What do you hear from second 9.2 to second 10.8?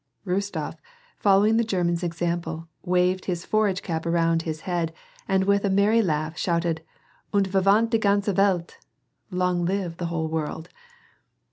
Long live the whole world